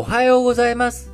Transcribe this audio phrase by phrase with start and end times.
[0.00, 1.12] おはようございます。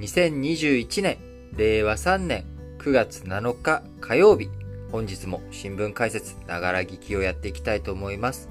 [0.00, 1.16] 2021年、
[1.56, 2.44] 令和3年
[2.78, 4.50] 9月7日火曜日、
[4.90, 8.48] 本日も新聞解説、ながら聞きをやっていきたいと思います。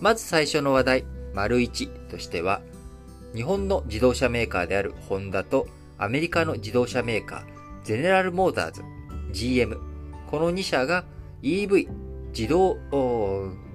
[0.00, 1.04] まず最初の話題、
[1.34, 2.60] 丸1としては、
[3.34, 5.66] 日本の自動車メーカーであるホンダと
[5.98, 7.42] アメリカの自動車メーカー、
[7.82, 8.82] ゼネラルモーターズ、
[9.32, 9.80] GM、
[10.30, 11.04] この2社が
[11.42, 11.88] EV、
[12.28, 12.78] 自動、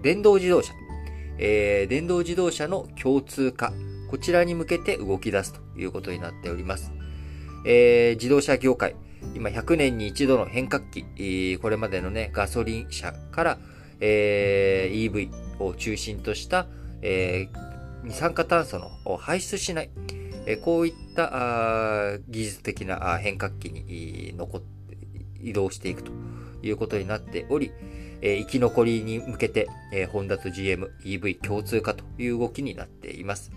[0.02, 0.72] 電動自動車、
[1.38, 3.74] えー、電動自動車の共通化、
[4.14, 6.92] こちらに向けて動き出すということになっております。
[7.66, 8.96] えー、自動車業界、
[9.34, 13.58] 今100年に一度の変革期、これまでのね、ガソリン車から、
[14.00, 16.68] えー、EV を中心とした、
[17.02, 19.90] えー、二酸化炭素の排出しない、
[20.46, 24.96] え、こういった技術的な変革期に残って
[25.42, 26.12] 移動していくと
[26.62, 27.72] いうことになっており、
[28.22, 33.52] え、生き残りに向けて、えー、ホンダと GM、EV 共通化という動きになっています。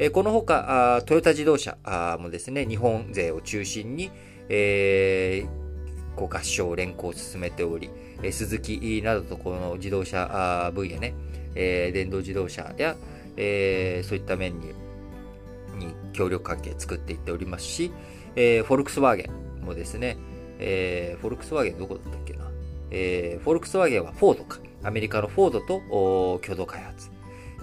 [0.00, 1.76] えこのほか、トヨタ自動車
[2.20, 4.10] もですね、日本勢を中心に、
[4.48, 7.90] えー、こう合唱連行を進めており、
[8.22, 11.14] え鈴木などとこの自動車分野ね、
[11.54, 12.96] えー、電動自動車や、
[13.36, 14.68] えー、そういった面に
[15.78, 17.92] に協力関係作っていっておりますし、
[18.36, 19.30] えー、フォルクスワーゲ
[19.62, 20.16] ンもですね、
[20.58, 22.50] えー、フォルクスワーゲンどこだったっけな、
[22.90, 27.17] えー、フォルクスワーゲンはフォードか、アメリカのフォードと共同開発。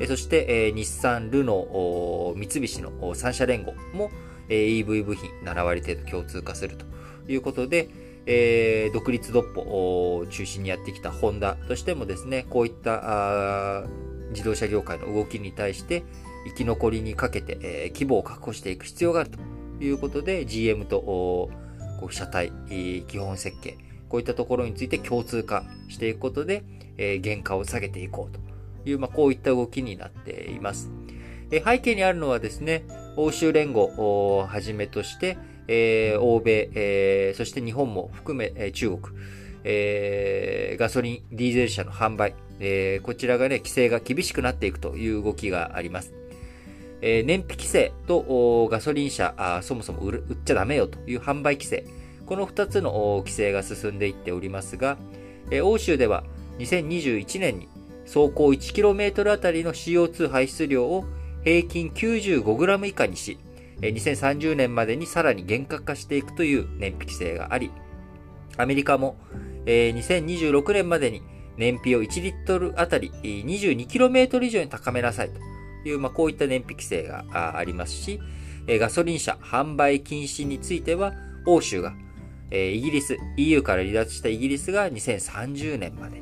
[0.07, 4.11] そして、え日産、ルノー、三菱の3社連合も
[4.49, 6.85] え EV 部品7割程度共通化すると
[7.27, 7.89] いうことで、
[8.25, 13.83] えー、独立独歩を中心にやってきたホンダとしてもですね、こういった
[14.31, 16.03] 自動車業界の動きに対して
[16.47, 19.39] 生き残りにかけて、えー、規模を確保していく必要があると
[19.83, 21.49] いうことで、GM とこ
[22.09, 22.51] う車体、
[23.07, 23.77] 基本設計、
[24.09, 26.63] こういったところについて共通化していくことで、
[26.97, 28.55] えー、原価を下げていこうと。
[28.86, 30.89] いう、まあ、こういった動きになっています。
[31.52, 32.83] 背景にあるのはですね、
[33.16, 39.01] 欧州連合をはじめとして、えー、欧米、えー、そして日本も含め、えー、中国、
[39.63, 46.13] えー、ガソリン、ディーゼル車の販売、えー、こちらがね、規制が厳しくなっていくという動きがあります。
[47.02, 51.85] えー、燃費規制とガソリン車あ、そもそも売っちゃダメよという販売規制、
[52.25, 54.97] この2つの規制が進んでいっておりますが、
[55.52, 56.23] えー、欧州では
[56.59, 57.67] 2021年に
[58.05, 61.05] 走行 1km あたりの CO2 排出量を
[61.43, 63.38] 平均 95g 以下にし、
[63.81, 67.71] 2030年までにさらに厳格化していくという燃費規制があり、
[68.57, 69.17] アメリカも
[69.66, 71.21] 2026年までに
[71.57, 78.19] 燃費を1リットルあたり 22km 以上に高めなさいという、まあ、こういった燃費規制がありますし、
[78.67, 81.13] ガソリン車販売禁止については、
[81.45, 81.93] 欧州が、
[82.51, 86.22] イギリス、EU から離脱したイギリスが2030年まで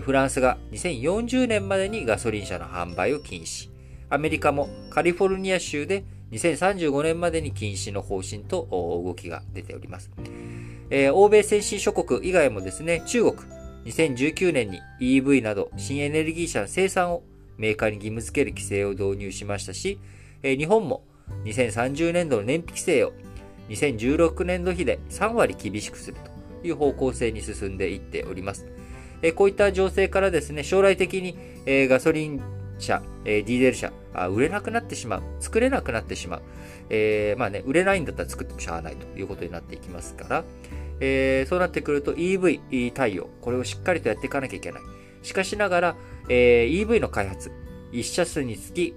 [0.00, 3.70] フランスが2040年までにガソリン車の販売を禁止。
[4.08, 10.10] アメリカもカリフォルニア州で2035年までに禁止の方針と動きが出ております。
[10.90, 13.36] えー、欧米先進諸国以外もですね、中国、
[13.86, 17.22] 2019年に EV など新エネルギー車の生産を
[17.56, 19.98] メーカーに義務付ける規制を導入しましたし、
[20.42, 21.02] えー、日本も
[21.44, 23.12] 2030年度の燃費規制を
[23.68, 26.16] 2016年度比で3割厳しくする
[26.62, 28.66] という方向性に進んでいっております。
[29.22, 32.40] えこういった情勢からですね、将来的に、えガソリン
[32.78, 36.42] 車、えディーゼル車あ、売れなくなってしまう、作れなくなってしまう、
[36.88, 40.44] えー、まあね、売れないんだったら作ってもしゃあないということになっていきますから、
[41.00, 44.82] えー、そうなってくると EV 対応、これをしっかりとやっていかなきゃいけない。
[45.22, 45.96] しかしながら、
[46.28, 47.50] えー、EV の開発、
[47.92, 48.94] 1車数につき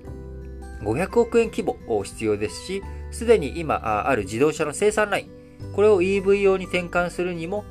[0.81, 7.65] 500億円規模必要ですし、すでに今ある自動車の生産ライン、これを EV 用に転換するにも、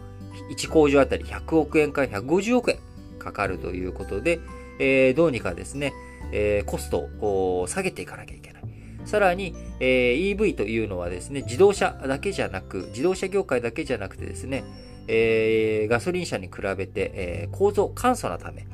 [0.50, 2.78] 1工場あたり100億円から150億円
[3.18, 4.40] かかるということで、
[4.78, 5.92] えー、どうにかですね、
[6.32, 8.62] えー、コストを下げていかなきゃいけない。
[9.04, 14.64] さらに、えー、EV というのはですね、自動車だけじゃなく、自動車業界だけじゃなくてですね、
[15.06, 18.66] えー、ガソリン車に比べて、えー、構造簡素なため、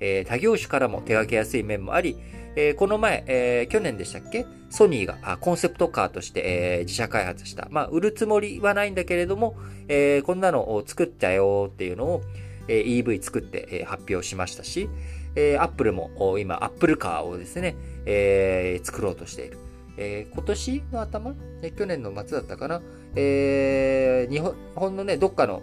[0.00, 2.16] えー、他業種からも手掛けやすい面もあり、
[2.56, 4.46] えー、この前、えー、去年でしたっけ？
[4.70, 7.68] ソニーがコンセプトカーとして、えー、自社開発した。
[7.70, 9.56] まあ、売るつもりはないんだけれども、
[9.88, 12.22] えー、こんなのを作ったよっていうのを、
[12.68, 14.88] えー、EV 作って、えー、発表しましたし、
[15.34, 17.76] えー、アップルも今、アップルカーをですね、
[18.06, 19.58] えー、作ろうとしている。
[19.98, 22.80] えー、今年の頭、え去年の末だったかな、
[23.14, 24.40] えー、日
[24.74, 25.62] 本のね、どっかの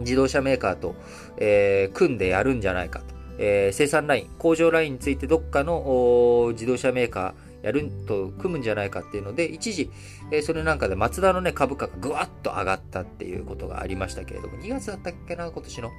[0.00, 0.94] 自動車メーカーと、
[1.38, 3.17] えー、組んでやるんじゃないかと。
[3.38, 9.90] えー、生産ライン、工場ラインについてどっかの自動車メーカーやると組むんじゃないかっていうので、一時、
[10.30, 15.88] えー、それなんかでマツダのね、株価がぐわっと上がったっていうことがありましたけれども、2月だったっけな、今年の。
[15.88, 15.94] ま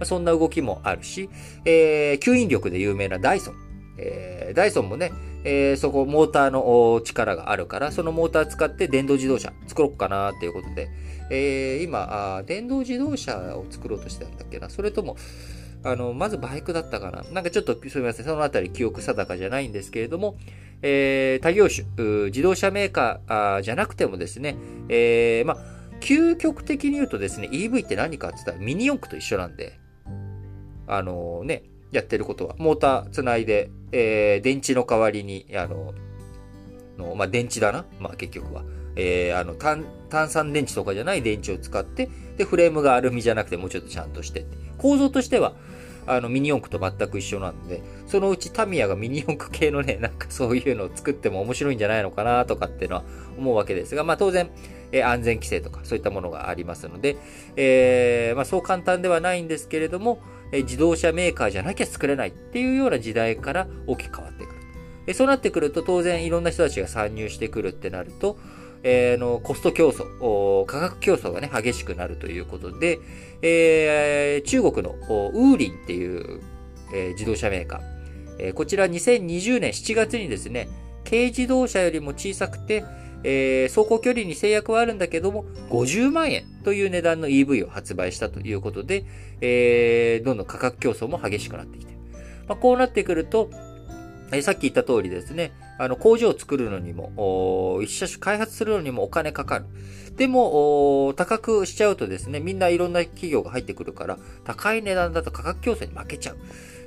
[0.00, 1.28] あ、そんな動きもあるし、
[1.64, 3.54] えー、吸引力で有名なダイソン。
[3.98, 5.12] えー、ダイソンもね、
[5.44, 10.88] えー、そこ、モーターの力があるから、そのモーター使って電動自動車作ろうかなっていうことで、
[11.30, 14.70] えー、今あ、電動自動車を作ろうとしてたんだっけな。
[14.70, 15.16] それとも、
[15.84, 17.24] あの、まずバイクだったかな。
[17.32, 18.26] なんかちょっとすみません。
[18.26, 20.36] そのあたり記憶定かじゃないんですけれども、
[20.82, 21.86] えー、他業種、
[22.26, 24.56] 自動車メーカーあじゃなくてもですね、
[24.88, 25.58] えー、まあ、
[26.00, 29.78] 究極的に言うとですね、EV って何かって言ったらミニ四駆と一緒なんで、
[30.86, 31.62] あのね、
[31.92, 35.94] やってることは、モーターつないで、えー、電池の代わりに、あの、
[36.98, 37.84] のまあ、電池だな。
[38.00, 38.64] まあ、結局は。
[38.96, 44.46] えー、あの炭、炭酸電池とかじゃない電池を使って、で、フレームがアルミじゃなくてもうちょっとちゃんとして
[44.78, 45.54] 構造としては、
[46.06, 53.04] あの、ミニ四駆と全く一緒なんで、そのうちタミヤがミニ四駆系のね、 なんかそういうのを作っても面白いんじゃないのかなとかっていうのは
[53.38, 54.50] 思うわけですが、まあ当然、
[54.94, 57.16] え安全規制とかそういったものがありますので、
[57.56, 60.20] えー、まあそう簡単ではないんですけれども、
[60.52, 64.60] え自動車メーカーじゃなきゃ作れないっていうような時代から大きく変わってくる。
[65.06, 68.36] えそうなってくると当然いろんな人たちが参入してくるってなると、
[68.84, 72.98] えー、のコスト競争、価格競争がね、激しくなるということで、
[73.42, 74.94] えー、中国の
[75.32, 76.40] ウーリンっていう、
[76.94, 77.80] えー、自動車メーカー、
[78.38, 80.68] えー、こちら2020年7月にですね、
[81.04, 82.84] 軽自動車よりも小さくて、
[83.24, 89.04] えー、走行距離に制約はあるんだけども、50万円という値段の EV を発売したということで、
[89.40, 91.92] えー、どんどん価格競争も激しくなってきて。
[92.48, 93.50] まあ、こうなってくると、
[94.32, 95.52] えー、さっき言った通りですね、
[95.82, 99.64] あの、工場を作るのにも、一車種開発するのにもお金かかる。
[100.16, 106.36] でも、高くしちゃうとですね、みんないろんな企業が入ってくるから、高い値段だと価格競争に負けちゃう。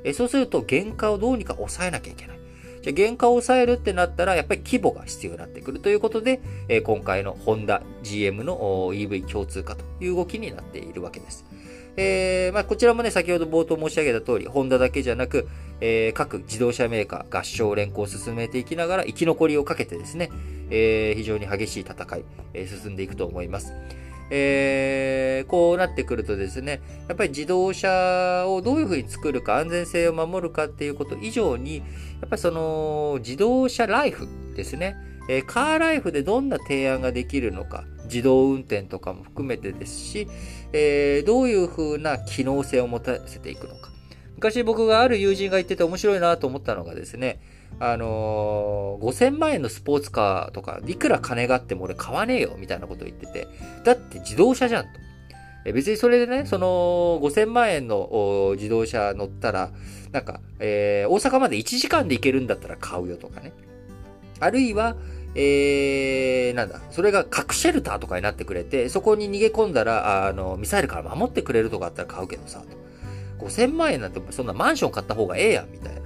[0.05, 2.39] えそうすると、原価をどうにか抑えなきゃいけない。
[2.83, 6.39] じゃ原価を抑えるってなったら、やっぱり規模が必要になってくるということで、
[6.69, 8.57] え今回のホンダ、GM の
[8.93, 11.43] EV 共通化という動きになっているわけです。
[11.97, 15.47] えー、まあ、こちらもね、先ほど冒頭申し上げた通り、ホンダだけじゃなく、
[15.79, 20.29] えー、各自動車メーカー合唱連行を進めていきながら、生き残りをかけてですね、
[20.69, 23.73] えー、非常に激しい戦い、えー、進んでいくと思います。
[24.31, 31.83] えー、こうなってくるとですね、やっぱり自動車をどういうふうに作るか、安全性を守るかっていうこと以上に、や
[32.25, 34.95] っぱりその自動車ライフですね、
[35.29, 40.27] えー、カーライフでどんな提案ができるのか、自動運転とかも含めてですし、
[40.73, 43.91] えー、どういうふうな機能性を持たせていくのか。
[44.35, 47.39] 昔僕がある友人が言ってて面白いなと思ったのがですね、
[47.79, 53.47] あのー、5000万円のスポーツカーとか、いくら金があっても俺買わねえよ、みたいなことを言ってて、
[53.83, 54.89] だって自動車じゃんと。
[55.65, 59.71] え別にそれでね、その5000万円の自動車乗ったら、
[60.11, 63.51] なんか、えー、大阪まで1時間で行けるんだったら買うよとかね。
[64.39, 64.95] あるいは、
[65.35, 72.63] えー、なんだ、それが核シェルターとかになってくれて、そこに逃げ込んだら、あの、ミサイルから守ってくれるとかあったら買うけどさ、
[73.39, 76.01] 5000万円なんてそんなマンション買った方がええやん、みたいな。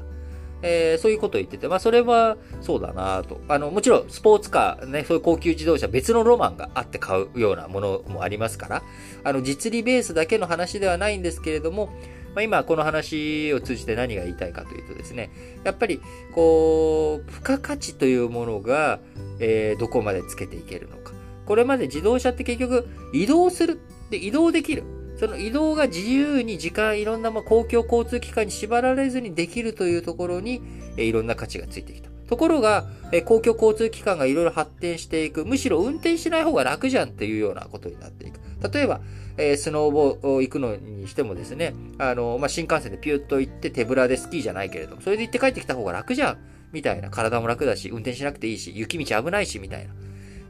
[0.61, 3.39] えー、そういうことを言ってて、まあそれはそうだなと。
[3.47, 8.83] あの、もちろんスポーツカー、ね、そういう高級自動車、別のロマンがあって買うようなものもありますから、
[9.23, 11.89] あの、実利ベースだけの話ではないんですけれども、
[12.35, 15.31] まあ、今この話を通じて何が言いたいかというとですね、
[15.63, 16.01] やっぱり、
[16.33, 18.99] こう、付加価値というものが、
[19.39, 21.13] えー、どこまでつけていけるのか。
[21.45, 23.79] これまで自動車って結局移動する。
[24.11, 24.83] で、移動できる。
[25.17, 30.61] その移動が自由に時間、いろんな公共交通機関に縛られずにできるというところに、
[30.95, 32.09] えー、いろんな価値がついてきた。
[32.29, 38.39] ところが、え公共交通機関がいろいろ発展していく、むしろ運転しない方が楽じゃんっていうようなことになっていく。
[38.71, 39.01] 例えば、
[39.39, 46.37] えー、スノーボー行くのにしてもですね、あの、まあ、新幹線でピューッと行って手ぶらでスキーじゃないけれども、それで行って帰ってきた方が楽じゃん
[46.73, 47.09] みたいな。
[47.09, 49.93] 体も楽だし、運転しなくていいし、雪道危ないし、みたいな。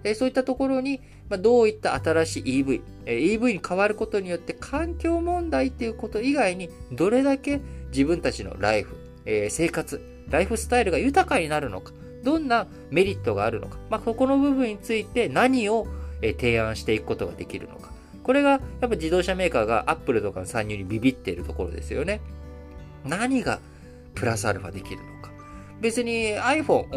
[0.04, 11.94] え、そういったところに、まあ、どういった新しい EV、え、EV に変わることによって環境問題っていうこと以外に、どれだけ自分たちのライフ、えー、生活、ライフスタイルが豊かになるのか、
[12.24, 15.86] どんなメリットがあるのか、まあ、ここの部分について何を
[16.22, 17.99] 提案していくことができるのか。
[18.30, 22.22] これがやっぱ自動車メーカーがアップルとかの参入にビビっているところですよね。
[23.04, 23.60] 何が
[24.14, 25.32] プラスアルファできるのか。
[25.82, 26.90] 別に iPhone、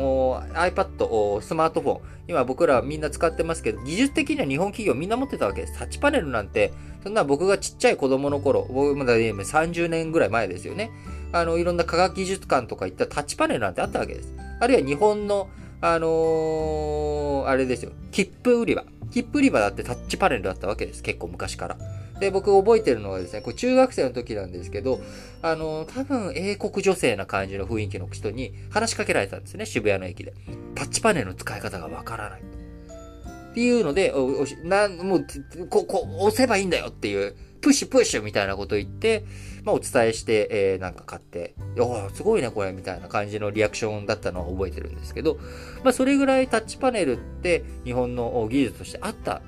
[0.52, 5.78] iPad、スマートフォン、今僕らみんな使ってますけど、技術的には日本企業みんな持ってたわけです。
[5.78, 6.70] タッチパネルなんて、
[7.02, 10.90] そんな僕がちっちゃい子供の頃、僕まだ30年ぐらい前ですよね。
[11.32, 14.34] あの、いろんな科学技術館とか行ったタッチパネルなんてあったわけです。
[14.60, 15.48] あるいは日本の、
[15.82, 18.84] あのー、あれですよ、切符売り場。
[19.10, 21.02] 切符売り場だってタッチパネルだったわけです。
[21.02, 21.76] 結構昔から。
[22.20, 25.00] で、僕覚えてるのはですね、これ中学生の時なんですけど、
[25.42, 30.32] あの、多分英国女性な感じの雰囲気の人に話しかけられたんですね、渋谷の駅で。
[30.76, 32.40] タッチパネルの使い方がわからない。
[32.40, 35.26] っていうので、おなもう、
[35.68, 39.24] こ、こ、押せばいいんだよっていう、プッシュプッシュみたいなこと言って、
[39.64, 45.38] まあ、お伝えして、えー、なんか買って、おすごいね、これ、みたいな感じのリアクションだったのは覚えてるんですけど、
[45.84, 49.42] まあ、それぐらいタッチパネルって日本の技術としてあった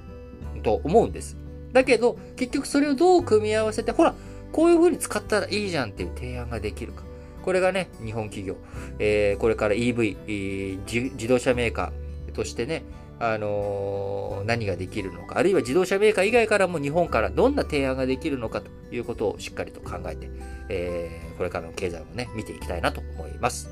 [0.62, 1.36] と思うんです。
[1.72, 4.14] だけど、結局それをどう組み合わせて、ほら、
[4.52, 7.02] こういう風に使ったらいいじゃんっていう提案ができるか。
[7.42, 8.56] これがね、日本企業、
[8.98, 10.78] えー、これから EV、
[11.12, 12.84] 自動車メーカーとしてね、
[13.32, 20.28] あの、何ができるのか、あるいは自動車メーカー以外からも日本からどんな提案ができるのかということをしっかりと考えて、
[20.68, 23.70] えー、これからの経済をね、見ていきたいなと思います。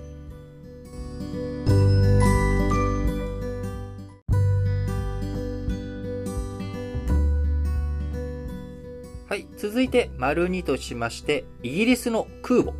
[9.28, 9.47] はい。
[9.56, 12.73] 続いて、丸2としまして、イギリスの空母、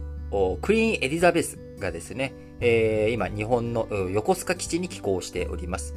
[0.61, 5.95] クイーンエリザベスがですね、えー、今、日本の横須賀基地に寄港しております。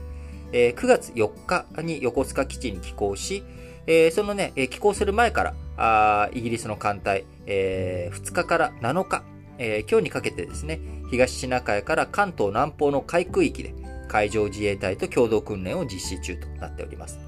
[0.52, 3.44] えー、9月4日に横須賀基地に寄港し、
[3.88, 9.24] えー、そのね、寄港する前から、イギリスの艦隊、えー、2日から7日、
[9.58, 10.80] えー、今日にかけてですね、
[11.12, 13.74] 東シナ海から関東南方の海空域で
[14.08, 17.20] 海上自衛隊と共同訓練を実施中となっております。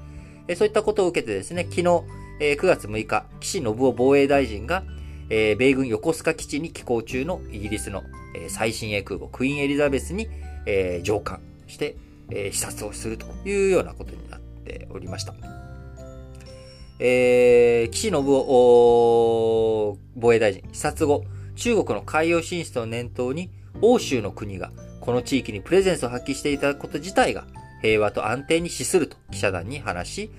[0.48, 2.02] えー、そういったことを受けてですね、昨日、
[2.40, 4.84] えー、9月6日、岸信夫防衛大臣が、
[5.30, 8.02] えー、米軍横須賀基地に寄港中のイギリスの、
[8.34, 10.28] えー、最新鋭空母クイーンエリザベスに、
[10.66, 11.96] えー、上艦して、
[12.30, 15.34] えー、視察をするというようなことになっておりました。
[17.00, 27.46] えー、岸信夫防衛大臣、視察後、中国の海洋進出を念頭に、欧州の国がこの地域にプレゼンスを発揮していただくこと自体が
[27.80, 30.30] 平和と安定に資すると記者団に話し、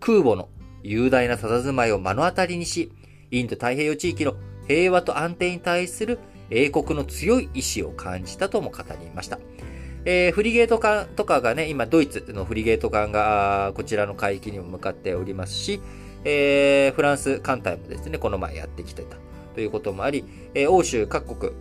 [0.00, 0.48] 空母の
[0.82, 2.92] 雄大な佇まいを目の当たりにし、
[3.30, 4.34] インド太平洋地域の
[4.66, 6.18] 平和と安定に対する
[6.50, 9.38] 英国の強い意志を感じたとも語りました。
[10.04, 15.80] えー、フリゲート艦とかがね、今ドイツのフリゲート艦がこちらの海域にも向かっておりますし、
[16.24, 19.16] えー、フランス艦隊もですね、この前やってきてた
[19.54, 20.24] ということもあり、
[20.54, 21.52] えー、欧州各国、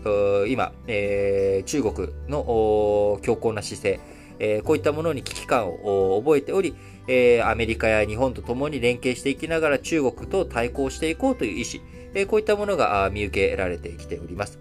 [0.52, 4.00] 今、えー、中国の強硬な姿勢、
[4.40, 6.76] えー、こういったものに危機感を覚えており、
[7.08, 14.60] えー、アメリカや日本と共に連携していきながら中国と対抗していこうという意思、えー、こういったものが見受けられてきております。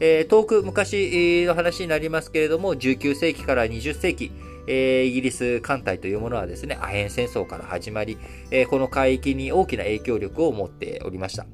[0.00, 4.32] えー、遠く昔の話になりますけれども、19世紀から20世紀、
[4.66, 8.18] えー、イギリス艦隊というものはですね、アヘン戦争から始まり、
[8.50, 11.46] えー、この海域に大きな影響力を持っておりました。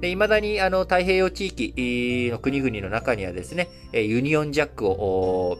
[0.00, 5.58] で、未だにあの太平洋地域の国々の中にはですね、ユニオンジャックを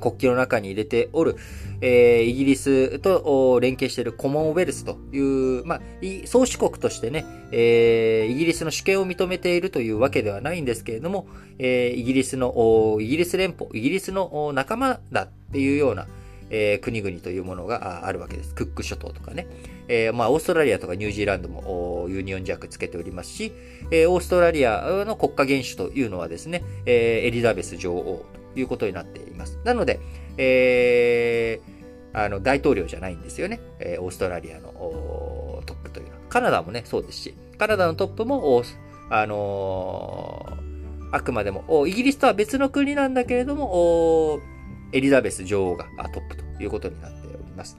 [0.00, 1.36] 国旗の中に入れておる、
[1.86, 5.18] えー、イギリスと連携しているコモンウェルスとい
[5.60, 5.80] う、まあ、
[6.24, 11.26] 宗主国としてね、えー、イギリスの主権を認めているというわけではないんですけれども、
[11.58, 16.06] えー、イギリスの、イギリス連邦、イギリスの仲間だっていうような、
[16.48, 18.54] えー、国々というものがあるわけです。
[18.54, 19.46] クック諸島とかね。
[19.88, 23.52] えー、まあ、オーストラリアとかニュージーランドもユニオンジャックつけておりますし、
[23.90, 28.24] えー、オーストラリアの国家元首というのはですね、えー、エリザベス女王
[28.54, 29.58] ということになっています。
[29.64, 30.00] なので、
[30.38, 31.73] えー、
[32.14, 33.60] あの、大統領じゃないんですよね。
[33.80, 34.72] えー、オーストラリアの
[35.66, 36.18] トップというのは。
[36.28, 38.62] カナダもね、そうですし、カナダのトップも、
[39.10, 44.40] あのー、あくまでも、イギリスとは別の国なんだけれども、
[44.92, 47.76] エリザベス女王がトップということになっております。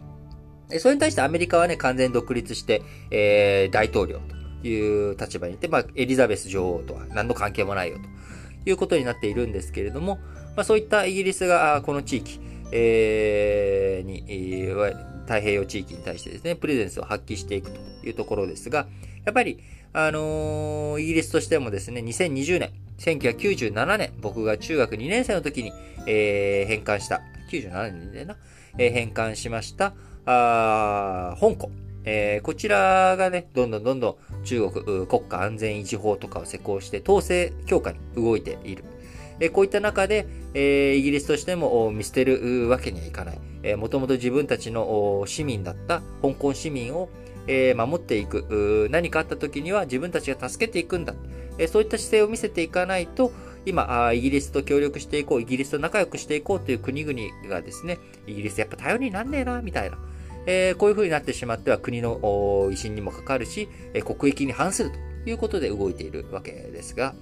[0.80, 4.20] それに対してアメリカはね、完全独立して、えー、大統領
[4.62, 10.20] という立場にいて、まあ、エリザベス女王とは何の関係もないよということになっているんですけれども、
[10.56, 12.40] まあ、そういったイギリスがこの地域、
[12.72, 18.88] えー、に、えー、太平洋地域に対してですね、プレゼンスを発揮していくというところですが、
[19.26, 19.60] やっぱり、
[19.94, 25.74] あのー、イギリスとしてもですね、2020年、1997年、僕が中学2年生の時に、
[26.08, 28.38] えー、返還した、97年でな、
[28.78, 29.94] えー、返還しました、
[30.26, 31.72] あ香港。
[32.08, 38.84] えー、こちらがね、どんどんどんどん中国国家安全維持法とかを施行して統制強化に動いている。
[39.40, 43.40] え、こういった中で、え、イギリスとしても見捨てるわけにはいかない。
[43.64, 47.10] え、もともと自分たちの市民だった香港市民を、
[47.48, 48.88] え、守っていく。
[48.92, 51.14] 何かあった時には自分たちが助けていくんだ。
[51.58, 53.32] え、そういった姿勢を見せていかないと、
[53.66, 59.98] 今、イギリスと協力していこう、イギリスと仲良くしていこうという国々がですね、イギリスやっぱ頼りになんねえな、みたいな。
[60.48, 67.16] えー、こういう風になってしまっては国の威信にもかかるし、え、国益に反するということで動いているわけですが、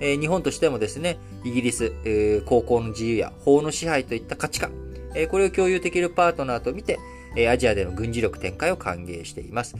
[0.00, 4.72] えー、日本としてもですね、イギリス、えー、高校の自由や法の支配といった価値観、
[5.14, 6.98] えー、これを共有できるパートナーと見て、
[7.36, 9.76] えアジアでの軍事力展開を歓迎しています。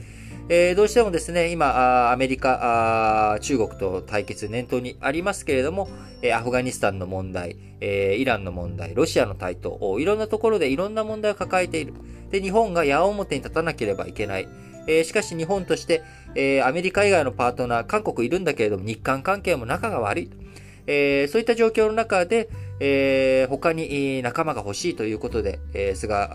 [0.49, 5.89] えどうしてもですね、今、アメリカ、中国と対決念頭にありますけれども、
[6.21, 11.93] えアフガニスタンの問題、えイランの問題、ロシアの台頭、いろんなところでいろんな問題を抱えている。
[12.31, 14.47] で、日本が矢面に立たなければいけない。
[14.87, 16.01] えー、しかし日本として、
[16.37, 20.29] えー、アメリカ以外のパートナー、韓国いるんだけれども、日韓関係も仲が悪い。
[20.85, 22.47] えー、そういった状況の中で、
[22.79, 26.29] えー、他に仲間が欲しいということで、えー、菅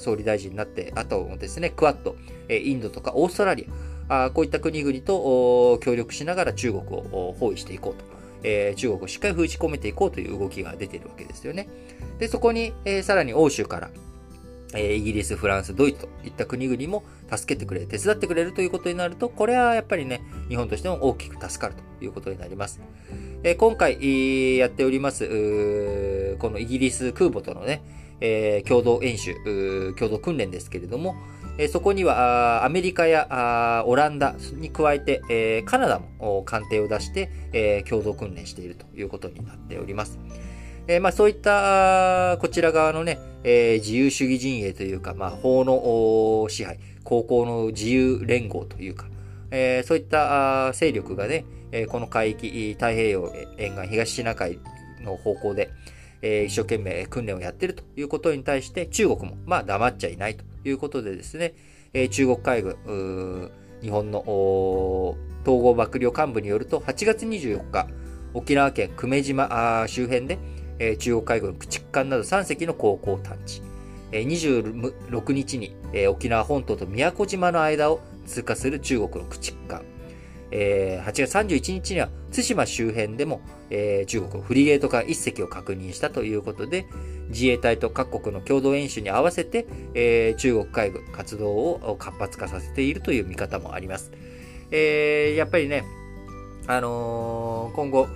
[0.00, 2.16] 総理大臣になって、あとですね、クワッド、
[2.52, 3.68] インドとかオーストラリ
[4.08, 8.04] ア、あこういった国々と協力しながら中国を包囲していこうと。
[8.44, 11.68] えー、中国をしっかり封じ込めていこうという動きが出ているわけですよね。
[12.18, 13.90] で、そこに、え、さらに欧州から、
[14.74, 22.80] えイギリス、フランス、ドイツといった国々も助けてくれ、手伝ってくれるということになると、これはやっぱりね、日本としても大きく助かるということになります。
[23.44, 27.82] え今回、やっております、このイギリス空母とのね、
[28.20, 29.34] え共同演習、
[29.98, 31.16] 共同訓練ですけれども、
[31.58, 40.18] えそこにはアメリカやオランダに加えて、えカナダも艦艇を出して、え共同訓練しているということになっております。
[40.88, 49.06] えー、まあそういったこちら側のね、えー、自由主義陣営というか、まあ法の支配、高校の自由連合というか、
[49.50, 54.58] えー、そういった勢力がね、えこの海域、太平洋沿岸、東シナ海
[55.00, 55.70] の方向で、
[56.20, 61.54] え一生懸命訓練をやっているということに対して中国もまあ黙っちゃいないということでですね、
[61.94, 64.20] え中国海軍、日本の
[65.44, 67.88] 統合幕僚幹部によると8月24日、
[68.34, 70.38] 沖縄県久米島周辺で
[70.82, 73.62] え中国海軍駆逐艦など3隻の航行探知。
[74.10, 79.82] え26日に、え沖縄本島と宮古島の間を通過する中国の駆逐艦。
[80.50, 86.84] え8月31日には対馬周辺でも、え中国のフリゲート艦1隻を確認したということで、
[87.28, 94.10] 自衛隊と各国の共同演習に合わせて、え中国海軍活動を活発化させているという見方もあります。
[94.72, 95.84] え、やっぱりね、
[96.66, 98.08] あの、今後、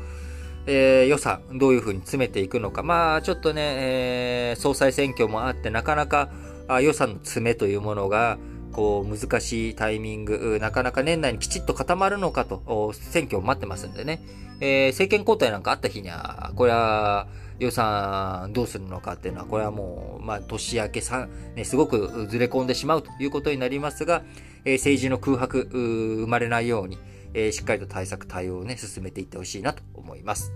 [0.67, 2.83] えー、予算、どういうふうに詰めていくのか。
[2.83, 6.31] まあ、ちょっとね、えー、総裁選挙もあって、なかなか
[6.69, 8.39] あ予算の詰めというものが、
[8.73, 14.23] こう、難しいタイミング、なかなか年内にきちっと固まるのかと、選挙を待ってますんでね。
[14.61, 24.25] えー、政権交代なんかあった日には、これは、予算どうするのかっていうのは、これはもう、まあ、年明けさ、ね、すごくずれ込んでしまうということになりますが、
[24.65, 26.99] えー、政治の空白、生まれないように、
[27.33, 30.53] えー、しっかりと対策対応をね、進めていってほしいなと思います。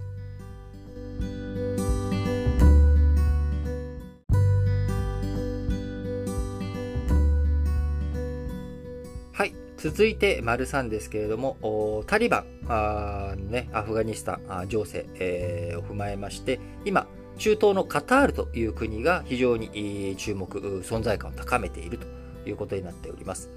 [9.41, 9.55] はい。
[9.79, 17.07] 続いて、丸3ですけれども、タリバンあ、ね、アフガニスタン情勢、えー、を踏まえまして、今、
[17.39, 22.07] 中東のカタールという国が非常に注目、存在感を高めていると
[22.47, 23.49] いうことになっております。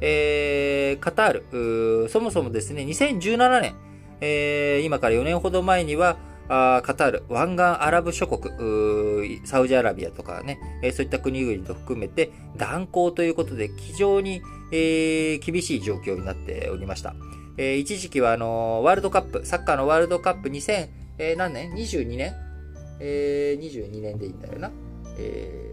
[0.00, 3.74] えー、カタール、そもそもですね、2017年、
[4.22, 6.16] えー、今から4年ほど前には、
[6.52, 17.14] あカタール、湾岸アラブ諸国、サウジアラビアとかね、え、そういった国々と含めて断交ということで非常に、えー、厳しい状況になっておりました。
[17.56, 22.34] えー、一時期はあのワールドカップ、サッカーのワールドカップ2000、えー、何年 ?22 年？
[22.98, 24.72] えー、22年でいいんだよな。
[25.18, 25.69] えー、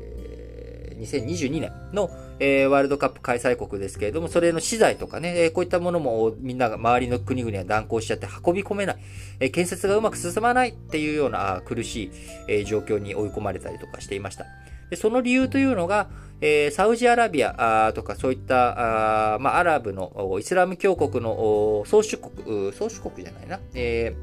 [0.98, 8.98] 2022年の、えー、ワールドカップ開催国ですけれども、それの資材とかね、えー、こういったものもみんなが周りの国々は断交しちゃって運び込めない、
[9.40, 12.12] えー、建設がうまく進まないっていうような苦しい、
[12.48, 14.46] えー、状況に追い込まれたりとかしていました。
[14.90, 24.16] でその理由というのが、えー、サウジアラビアとかそういったあ、まあ、アラブのイスラム教国の総主国、総主国じゃないな、え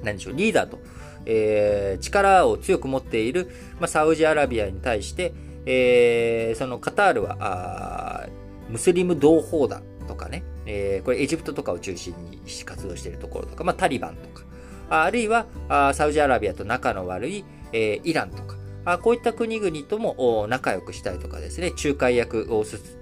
[0.00, 0.80] ー、何でしょう、リーダーと、
[1.26, 5.32] えー、力を強く持っている、まあ、サウジアラビアに対して、
[5.66, 8.28] えー、そのカタールは、
[8.68, 14.44] ムスリム同胞団とかね、えー、これエジプトとかを中心に活動しているところとか、まあ、タリバンとか、
[14.88, 22.48] あるいはあサウジアラビアと仲の悪い、えー、イランとか、あこういった国々とも仲良くしたりとかですね、仲介役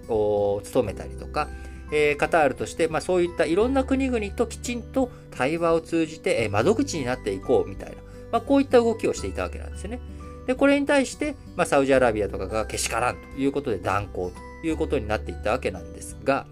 [0.09, 1.49] を務めたりとか、
[1.93, 7.97] えー、カタールとして、まあ、そういったいろんな国々ときちんと対話を通じて、えー、窓口になっていこうみたいな、
[8.31, 10.01] まあ、こういった動きをしていたわけなんですよね。
[10.51, 16.49] で、これに対して、まあ、サウジアラビアとかがけしからんということで断交ということになっていったわけなんですが、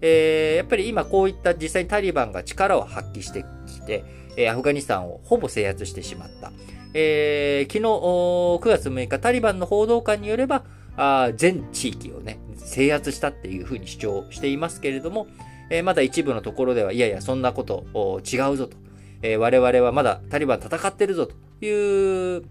[0.00, 4.04] えー、やっぱり今こういった実際にタリバンが力を発揮してきて、
[4.36, 6.52] え、アフガニスタンをほぼ制圧してしまった。
[6.94, 10.62] えー、昨日9月6日タリバンの報道官によれば、
[10.96, 15.26] あ全地域をね、制圧したっていうふうに主張していますけれども、
[15.70, 18.76] えー、まだ一部のところでは、いやいや、そんなこと違うぞと、
[19.22, 21.34] えー、我々はまだタリバン戦ってるぞと
[21.66, 22.44] いう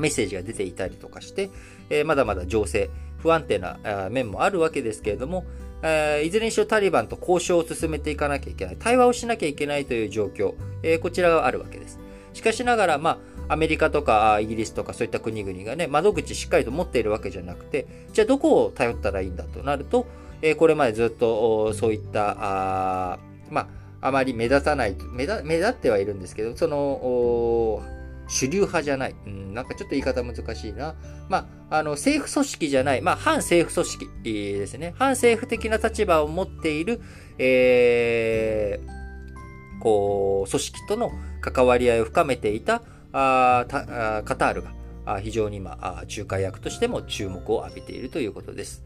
[0.00, 1.50] メッセージが出ていたりとかして、
[1.88, 3.78] え、まだまだ情勢、不安定な
[4.10, 5.44] 面もあるわけですけれども、
[5.82, 11.98] えー、いずれにしろタリバンと交渉を進めていかなきゃいけない、対話をしなきゃいけないという状況、え、こちらがあるわけです。
[12.32, 20.06] しかしながら、まあ、アメリカとかイギリスとかそういった国々がね、窓口しっかりと持っているわけじゃなくて、じゃあどこを頼ったらいいんだとなると、
[20.42, 23.18] えこれまでずっとそういった、あ
[23.50, 23.68] ま
[24.00, 27.82] あ、あまり目立たない、目立目立ってはいるんですけど、その、
[28.30, 29.16] 主流派じゃない。
[29.26, 30.94] うん、なんかちょっと言い方難しいな。
[31.28, 34.94] まあ、あの、政府組織じゃない、まあ、反政府組織ですね。
[34.96, 37.00] 反政府的な立場を持っている、
[37.38, 45.76] えー、こう、組織との関わり合いを深めていた、あたカタールが非常に今、
[46.08, 48.84] 仲介役としても注目を浴びているということです。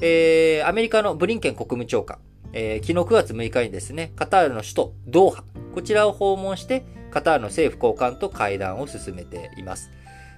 [0.00, 2.18] えー、アメリカのブリンケン国務長官、
[2.54, 9.90] えー、昨日9月6日にですね、カタールの首都ドーハ、こちらを訪問して、カタールの政府高官と会談を進めています。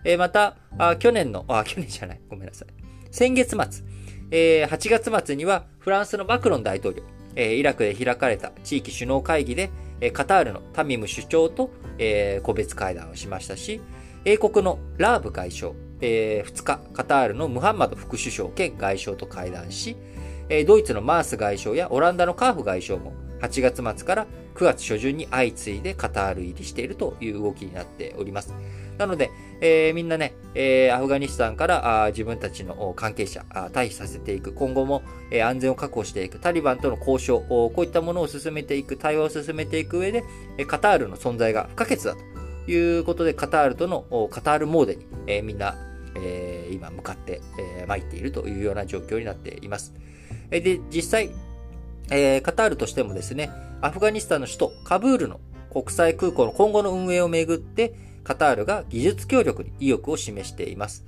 [0.05, 2.69] えー、またあ、去年の、あ、去年じゃない、ごめんなさい。
[3.11, 3.85] 先月末、
[4.31, 7.03] えー、8月末にはフランスのマクロン大統領、
[7.35, 13.81] えー、イラクで開かれた地域首脳会議で、えー、カタールのタミム首長と、えー、個別会談をしましたし、
[14.25, 19.97] 英国のラーブ外相、えー、2日、カタールのムハンマド副首相兼外相と会談し、
[20.49, 28.55] えー、ドイツのマース外相やオランダのカーフ外相も8月末から9月初旬に相次いでカタール入りしているという動きになっております。
[29.01, 29.31] なので、
[29.63, 40.23] えー、みんなね、えー、アフガニスタンからあ自分たちの関係者退避させていく、今後も、えー、安全を確保していく、タリバンとの交渉、こういったものを進めていく、対話を進めていく上で、
[40.59, 45.77] えカタールの存在が不可欠だということで、カタールとのカタールモーデに、え、みんな、
[46.17, 49.95] え、今向かって、えー、参っているというような状況になっています。
[50.51, 51.31] で、実際、
[52.11, 55.41] えー、カタールとしてもですね、アフガニスタンの首都カブールの
[55.73, 57.95] 国際空港の今後の運営をめぐって、
[58.25, 61.05] カタールが技術協力に意欲を示しています。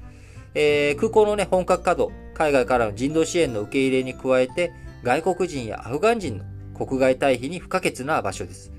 [0.55, 8.73] えー、空港のね、本格稼働、海外からの人道支援の受け入れに加えて、外国人やアフガン人の国外退避に不可欠な場所です。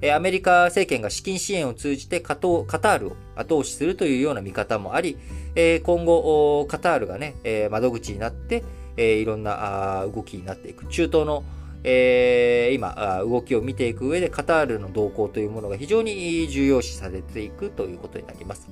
[0.00, 5.16] えー、アメリカ政権が資金支援を通じてカタールを後押しするというような見方もあり、
[5.54, 8.62] えー、今後、カタールがね、え窓口になって、
[8.96, 10.86] えいろんなあ動きになっていく。
[10.86, 11.42] 中東の
[11.84, 18.70] えー、今、動きを見ていく上でカタールの動向というものが非常に重要視されていくということになります。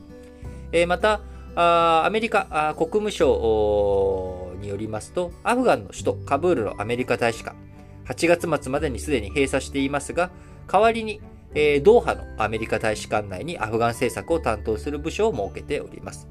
[0.72, 1.20] えー、また、
[1.54, 7.56] アメリカ国務省によりますと、アフガンの首都カブールのアメリカ大使館、
[8.06, 10.30] 8月末までにすでに閉鎖していますが、
[10.66, 11.20] 代わりに、
[11.54, 16.26] え、ドーハのアメリカ大使館内にアフガン政策を担当する部署を設けております。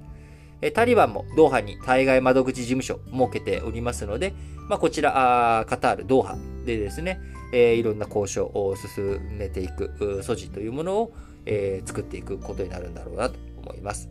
[0.70, 4.36] タリバンもドーハに対外窓口事務所を設けておりますので、
[4.70, 7.20] まあ、こちら、カタール、ドーハでですね、
[7.52, 11.14] えー、いろんな交渉を進めていく素地というものを、
[11.46, 14.08] えー、作っていくことになるんだろうなと思います。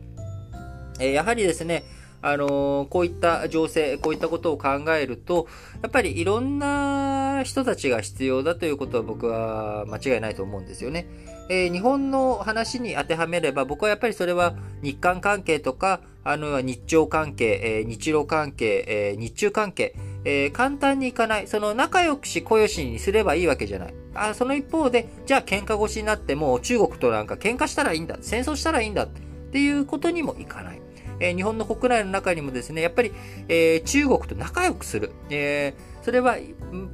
[0.98, 1.84] えー、やはりですね、
[2.22, 5.46] あの、こういった情勢、こういったことを考えると、
[5.82, 11.06] やっぱりいろんな人たちが必要だということは僕は間違いないと思うんですよね。
[11.48, 21.46] えー、日本の話に当てはめれば、僕はやっぱりそれは日韓関係とか、あの、日朝関係、えー、日露関係、えー、日中関係、えー、簡単にいかない。
[21.46, 23.94] その仲良くし、小よしにすればいいわけじゃない。
[24.14, 28.18] あその一方で、じゃあ喧嘩越しになっても中国となんか喧嘩したらいいんだ。
[28.20, 29.04] 戦争したらいいんだ。
[29.04, 29.08] っ
[29.52, 30.80] ていうことにもいかない。
[31.20, 33.12] えー、日本の国内の中にもですね、やっぱり、
[33.48, 35.12] えー、中国と仲良くする。
[35.30, 36.36] えー、それは、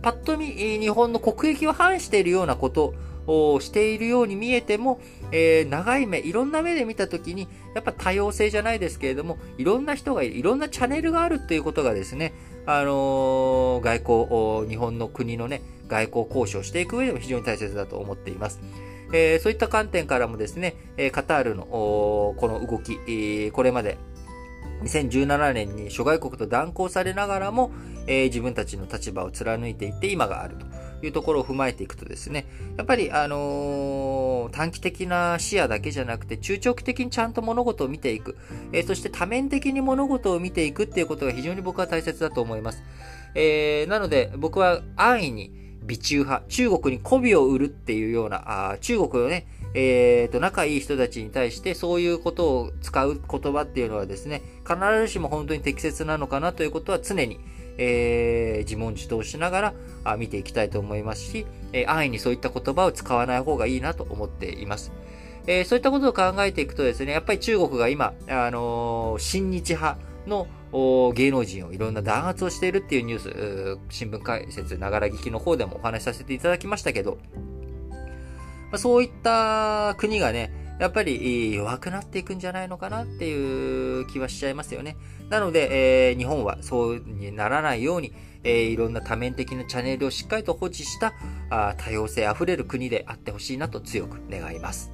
[0.02, 2.94] パッと見、日本の国益を反しているようなこと
[3.26, 5.00] をしているように見えても、
[5.32, 12.32] えー、長い目、いろんな目で見たときに、やっぱ多様性じゃないですけれども、いろんな人がいる、いろんなチャンネルがあるっていうことがですね、
[12.66, 18.60] あのー、外交、日本の国のね、外交交渉していく上でも非常に大切だと思っています。
[19.12, 23.98] えー、そういった観点からもですね、えカタールのこの動き、えこれまで
[24.82, 27.70] 2017年に諸外国と断交されながらも、
[28.06, 30.66] えー、自分たちの立場を貫いていって今があると
[31.06, 38.36] いうところを踏まえていくとですね、やっぱり、あのー、短期的な視野だけじゃなくて、中長期的にちゃんと物事を見ていく、
[38.72, 42.82] えー、そして多面的に物事を見ていくっていうことが非常に僕は大切だと思います。
[43.34, 45.50] えー、なので、僕は安易に
[45.82, 57.38] 美中派、中国に媚びを売るっていうような、あ中国のね、えっ、ー、と、仲いい人たちに対してそういうことを使う言葉っていうのはですね、必ずしも本当に適切なのかなということは常に、
[57.78, 64.92] えー、自問自答しながら見ていきたいと思いますし、えー、安易にそういった言葉を使わない方がいいなと思っています。
[65.46, 70.48] えー、そういったことを考えていくとですね、やっぱり中国が今、あのー、親日派の
[71.14, 77.18] 芸能人をいろんな弾圧をしているっていうニュース、新聞解説、ながら聞きの方でもお話しさせていただきましたけど、
[78.70, 84.96] まあ、そういった国がね、やっぱり弱くなっていくんじゃないのかなっていう気はしちゃいますよね。
[85.30, 88.12] なので、えー、日本はそうにならないように、
[88.44, 91.14] えー、いろんな多面的なチャンネルをしっかりと保持した
[91.50, 94.92] あ多様性あふれる国であってほしいなと強く願います。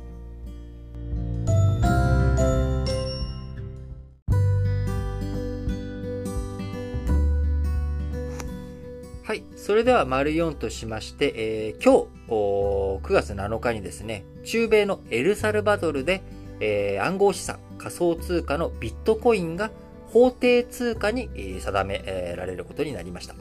[9.32, 16.20] はいそれでは、丸4としまして、えー、今日、9月7日にですね、中米のエルサルバドルで、
[16.60, 19.70] えー、暗号資産、仮想通貨のビットコインが
[20.08, 21.30] 法定通貨に
[21.62, 23.34] 定められることになりました。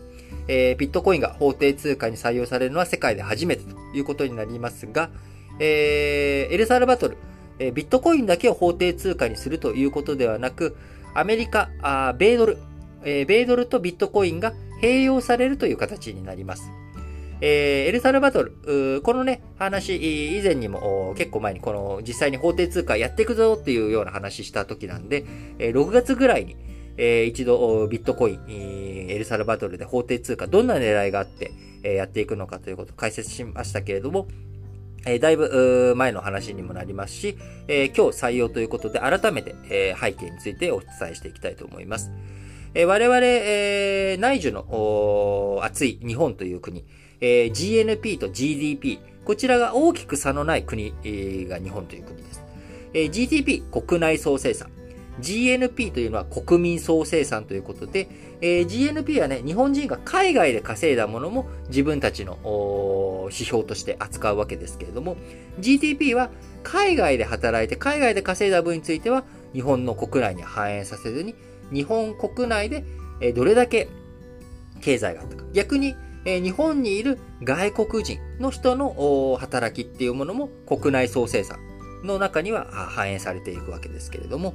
[0.48, 5.10] えー、ビットコインが法定通貨に採用されるのは世界で初めてということになりますが、
[5.60, 7.18] えー、エルサルバトル、
[7.60, 10.78] えー、ビットコインだけを法定通貨にするということではなく、
[11.14, 12.60] アメリカ、あ米ドル、
[13.04, 16.72] えー、米ドルとビットコインが併用されるという形になります。
[17.44, 25.26] えー、エルサルバドル、このね、話、以前にも結構前にこの実際に法定通貨やっていくぞっていうような話した時なんで
[25.58, 26.56] え、6月ぐらいに、
[26.98, 31.52] えー、一度ビットコイン、エルサルバドルで法定通貨、どんな狙いがあって、
[31.84, 34.28] えやっていくのかということを解説しましたけれども、
[35.06, 37.38] え、だいぶ前の話にもなりますし、
[37.68, 42.12] え、今日採用ということで改めて、え、背景についてお伝えしていきたいと思います。
[42.74, 46.86] えー、我々、えー、内需の熱い日本という国、
[47.20, 52.44] えー、GNP と GDP、こちらが大きく差のない国、えー、が日本という国です。
[52.94, 54.70] えー、GDP、国内総生産。
[55.20, 58.08] GNP というのは国民総生産ということで、
[58.40, 62.38] えー、GNP はね、日本人が海外で稼いだものも自分たちの
[63.26, 65.18] 指標として扱うわけですけれども、
[65.60, 66.30] GDP は
[66.64, 71.36] 海外で働いて海外で稼いだ分については日本の国内に反映させずに、
[71.72, 72.84] 日本国内で
[73.34, 73.88] どれだけ
[74.82, 75.44] 経済があったか。
[75.54, 81.60] 逆に日本にいる外国人の人の働きっていうものも国内総生産
[82.04, 84.54] の中には反映されていくわけですけれども、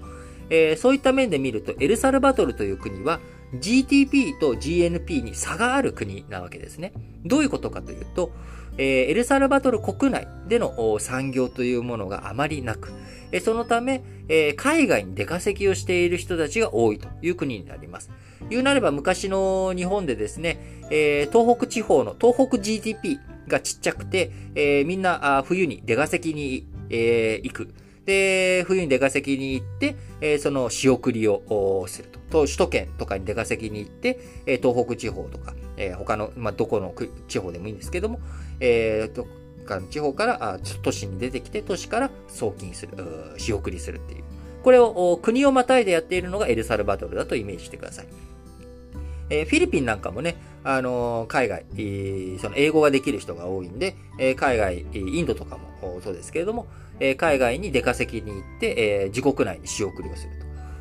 [0.78, 3.20] そういった面で見ると、エルサルバトルという国は
[3.54, 6.92] GTP と GNP に差がある国なわけですね。
[7.24, 8.32] どういうことかというと、
[8.78, 12.92] え、エルサルバトル国内での産業というものがあまりなく、
[13.32, 18.10] え、そのため、え、海外に出稼ぎをしている人たちが多いという国になります。
[18.50, 20.58] 言うなれば昔の日本でですね、
[20.90, 27.74] え東北地方の東北 GDP がちっちゃくて、えみんな冬に出稼ぎに、え行く。
[28.06, 32.44] で、冬に出稼ぎに行って、えー、その仕送りをすると。
[32.44, 36.94] 首都圏とかに出稼ぎに行って、えー、東北地方とか、えー、他の、まあ、どこの
[37.28, 38.20] 地方でもいいんですけども、
[38.60, 39.26] えー、ど
[39.66, 42.92] かの地方からあ都市に出てきて、都市から送金する、
[43.36, 44.24] 仕送りするっていう。
[44.62, 48.06] これを国をまたいでやっているのがエルサルバドルだとイメージしてください。
[49.28, 56.66] えー、フィリピンなんかもね、あのー、海外、えー、その英語ができる人が多いんで、え、海外、インドとかもそうですけれども、
[57.00, 60.32] え、海外に出稼ぎに行って、え、自国内に仕送りをする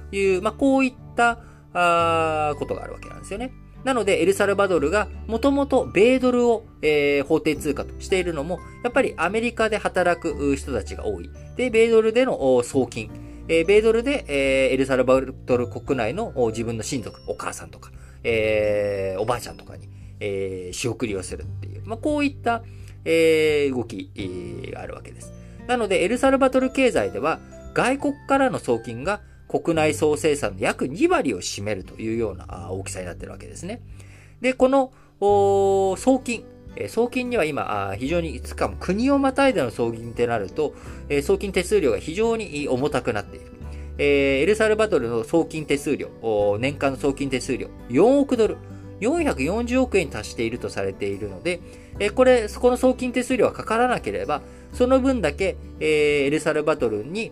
[0.10, 1.40] という、まあ、こういった
[1.74, 3.52] あことがあるわけなんですよね。
[3.86, 11.30] なので、エルサルバドルがもともと米ドルを、えー、法定通貨としているのも、やっぱりアメリカで働く人たちが多い。
[11.56, 13.12] で、米ドルでの送金。
[13.48, 17.92] えー、米ドルで、えー、エルサルバドル国内の自分の親族、お母さんとか、
[18.24, 19.88] えー、おばあちゃんとかに、
[20.20, 22.64] えー、仕送りをするっていう、まあ、こういった、
[23.06, 25.32] えー、動き、えー、があるわけです。
[25.68, 27.40] なので、エルサルバトル経済では、
[27.76, 29.22] 外国からの送金が
[29.60, 33.82] 国内総生産の約2割を占めるというような大きさになっているわけですね。
[34.42, 36.44] で、この送金、
[36.90, 40.74] 送金には今、非常に、いつかも国をまたいでの送金ってなると、
[41.24, 43.56] 送金手数料が非常に重たくなっている
[43.98, 44.42] え。
[44.42, 46.10] エルサルバトルの送金手数料、
[46.60, 48.58] 年間の送金手数料、4億ドル、
[49.02, 51.62] 440億円に達しているとされているので、
[52.00, 54.42] えこれ、そこの送金手数料がかからなければ、
[54.74, 55.88] その分だけ、えー、
[56.26, 57.32] エルサルバトルに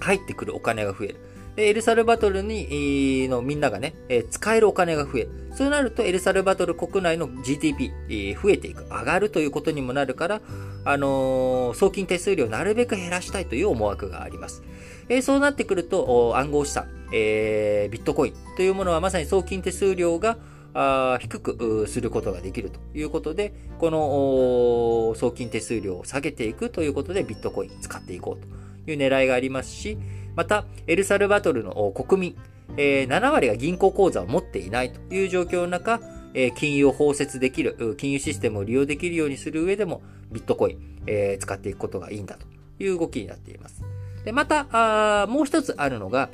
[0.00, 1.25] 入ってくるお金が増える。
[1.58, 3.94] エルサルバトルに、のみんながね、
[4.30, 5.28] 使えるお金が増え。
[5.54, 10.40] そうなると、エルサルバトル国内の GDP、えー、増えていく、上がるということにもなるから、
[10.84, 14.62] あの送金手数料をなるべく減らしたいという思惑があります。
[15.08, 20.36] えそうなってくると、暗号資産、えビットコインというものはまさに送金手数料が、
[20.78, 29.96] あ低くすることができるということで、この送金手数料を下げていくということでビットコイン使っていこうという狙いがありますし、
[30.36, 32.36] また、エルサルバトルの国民、
[32.76, 36.00] えー、7割が銀行口座を持っていないという状況の中、
[36.34, 42.46] えー、金融を包摂できる、金融システムを利用できるようにする上でも、ビットコイン、えー、使っていくことがいいんだと
[42.82, 43.82] いう動きになっています。
[44.24, 46.28] で、また、あもう一つあるのが、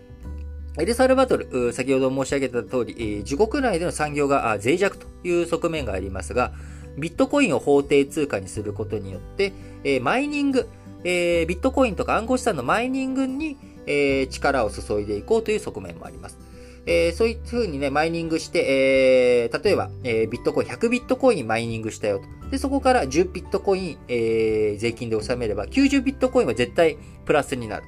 [0.79, 6.53] エルサルバトル、先ほど申し上げた通り、自国内での産業が脆弱という側面がありますが、
[6.99, 9.53] ビットコインを法定通貨にすることによって、
[10.01, 10.67] マイニング、
[11.05, 11.11] ビ
[11.47, 16.39] ットコインとか暗号資産のマイニングにえ力を注いでいこうという側面もあります。
[16.85, 22.51] えそういうふうにね、マイニングして、え例えば、えビットコイン、100ビットコインマイニングしたよと。
[22.51, 27.85] で、そこから10ビットコイン、え税金で納めれば、90ビットコインは絶対プラスになる。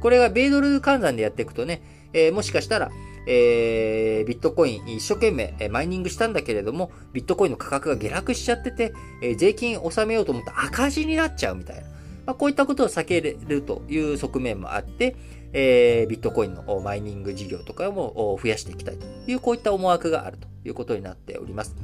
[0.00, 1.80] これが米ドル換算でやっていくとね、
[2.12, 2.90] えー、もしかしたら、
[3.26, 11.93] えー、ビットコイン一生懸命えマイニングしたんだけれども、ビットコインの価格が下落しちゃってて、えー、税金納めようと思ったら赤字になっちゃうみたいな。
[12.26, 15.16] まあ、こういったことを避けれるという側面もあって、
[15.52, 21.76] えー、ビットコインのマイニング事業とかも増やしていきたいという、こういった思惑があるということになっております。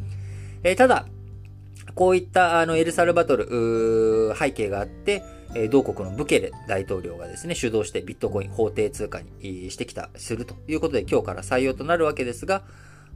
[0.63, 1.07] えー、ただ、
[1.95, 5.23] こういったあのエルサルバトル背景があって、
[5.55, 12.63] え同国のブケレ大統領がですね、主導してビットコイン法定通貨にしてきた、するということで今日から採用となるわけですが、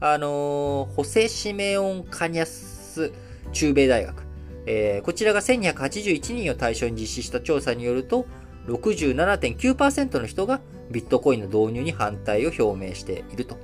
[0.01, 3.13] あのー、ホセシメオン・カニャス
[3.53, 4.23] 中米大学、
[4.67, 8.27] えー、こちらが1281人を対象に実施した調査によると、
[8.67, 13.59] 67.9%の人がビットコインの導入に反対を表明していると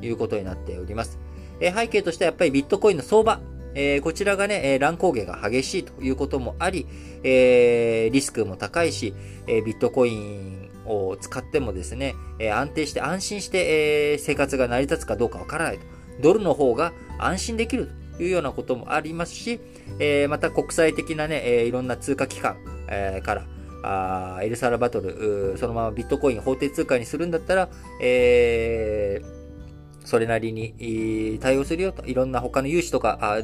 [0.00, 1.18] いうことになっております。
[1.60, 3.40] えー、背景としてはやっぱりビットコインの相場、
[3.74, 6.86] えー、こちらがね、乱高下が激しいということもあり、
[7.22, 9.14] え、リスクも高いし、
[9.46, 15.84] えビットコインを使ってもですね、え安定して安心して、え生活が成り立つかどうかわからないと。
[16.20, 19.60] ドルの方が安心できるというようなこともありますし、
[19.98, 22.56] えまた国際的なね、えいろんな通貨機関、
[22.88, 23.44] えから、
[23.82, 27.68] あエルサルバトル、そのままビットコイン法定通貨にするんだったら、
[28.00, 29.46] えー
[30.06, 33.38] それなりに対応するよと、いろんな他の融資とか、あ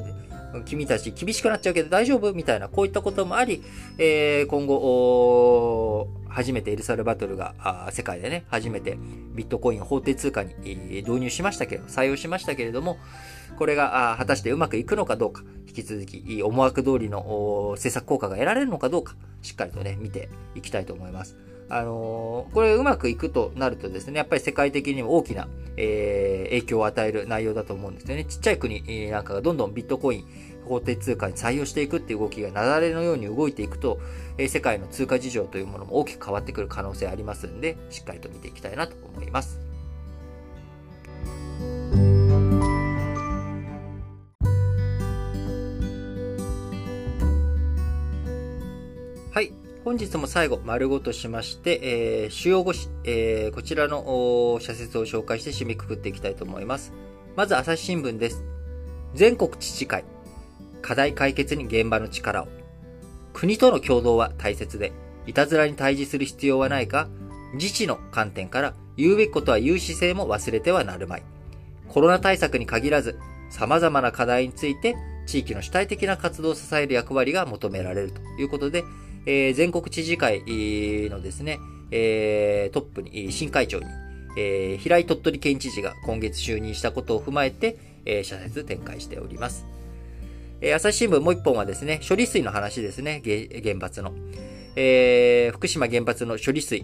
[0.65, 3.65] 君たち厳しくなっちゃうけど大丈夫みたいな、こういったこともあり、
[3.99, 8.97] えー、今後、初めてエルサルバトルが、世界でね、初めて
[9.35, 10.55] ビットコイン法定通貨に
[11.07, 12.97] 導入しましたけど、採用しましたけれども、
[13.63, 21.37] これが果たしてうまくいくのかどうか、引き続き思惑通りの政策効果が得られるのかどうか、しっかりとね、見ていきたいと思います。
[21.69, 25.47] あのー、これうまくいくとなるとですね、やっぱり世界的にも大きな、
[25.77, 28.25] えー、影響を与える内容だと思うんですよね。
[28.25, 30.25] ちっちゃい国なんかがどんどんビットコイン、
[30.67, 34.01] 法定通貨に採用していくっていう動きが雪崩のように動いていくと、
[34.39, 39.72] えー、世界の通貨事情というものも大きく変わってくる可能性ありますんで、しっかりと見ていきたいなと思います。
[49.93, 56.95] 本日も最後、丸ごとしまして、えー、主要語詞、えー、こちらの社説を紹介して締めくくっていきたいと思います。
[57.37, 58.43] まず、朝日新聞です。
[59.13, 60.07] 全国知事会。
[60.81, 62.49] 課題解決に現場の力を。
[63.35, 64.93] 国との共同は大切で、
[65.27, 67.09] いたずらに対峙する必要はないが、
[67.53, 71.23] 自治の観点から言うべきことは言う姿勢も忘れてはなるまい。
[71.91, 73.19] コロナ対策に限らず、
[73.51, 78.85] 様々な課題について、地域の主体的な活動を支える役割が求められるということで、
[79.27, 80.43] えー、全国知事会
[81.11, 81.59] のですね、
[81.91, 83.87] えー、トップに、新会長に、
[84.37, 89.67] えー、平井鳥取県知事が今月就任したことを踏まえて、えー、社説展開しております。
[90.61, 93.23] えー、朝日新聞もう一本はですね、処理水の話ですね、
[93.63, 94.13] 原発の。
[94.75, 96.81] えー、福島原発の処理水、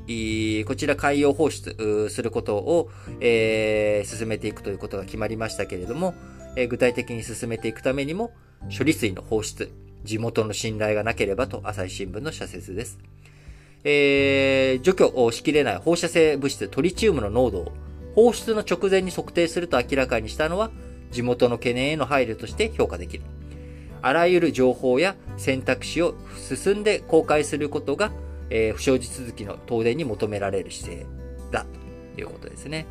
[0.67, 6.15] こちら海洋放出することを、えー、進めていくということが決まりましたけれども、
[6.55, 8.33] えー、具体的に進めていくためにも、
[8.77, 9.71] 処理水の放出、
[10.05, 12.99] 地元の信頼がなければと朝日新聞の社説です。
[13.85, 17.73] えー、除去しきれない放射性物質トリチウムの濃度を
[18.15, 20.71] 放出の直前に測定すると明らかにしたのは
[21.11, 23.25] 地元の懸念への配慮として評価できる。
[24.03, 28.13] あらゆる情報や選択肢を進んで公開することが、
[28.51, 31.07] えー、不祥事続きの東電に求められる姿勢
[31.51, 31.67] だ
[32.15, 32.87] ということですね。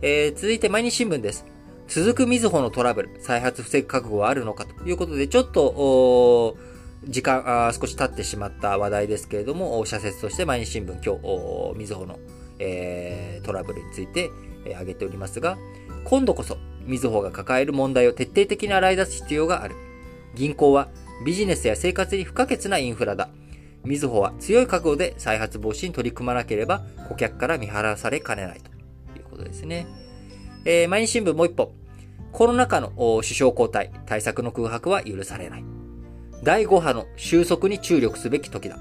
[0.00, 1.51] えー、続いて毎日新聞です。
[1.88, 6.56] 続くみずほのトラブル、再発防ぐ覚悟はあるのかということで、ちょっと、
[7.04, 12.18] 時間あ、少し経ってしまった話題ですけれども、社説として毎日新聞今日、みずほの、
[12.58, 14.30] えー、トラブルについて、
[14.64, 15.58] えー、挙げておりますが、
[16.04, 19.76] 今度こそ、みずほが抱える問題を徹底的に洗い出す必要がある。
[20.34, 20.88] 銀行は
[21.24, 23.28] ビジネスや生活に不可欠なインフラだ。
[23.84, 28.70] みずほは強い覚悟で再発防止に取り組まなければ顧客から見払わされかねないと
[29.18, 29.86] いうことですね。
[30.64, 31.72] えー、毎日新聞もう一本。
[32.30, 35.64] コロナ禍の首相交代、対策の空白は許されない。
[36.44, 38.78] 第5波の収束に注力すべき時だ。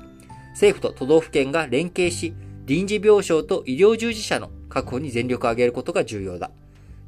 [0.51, 2.33] 政府と都道府県が連携し、
[2.65, 6.51] 臨時病床と医療従事者の確保に全力を挙げることが重要だ。